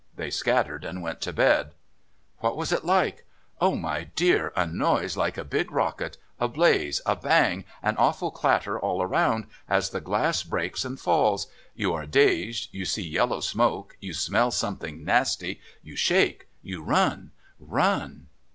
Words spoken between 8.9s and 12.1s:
round, as the glass breaks and falls. You are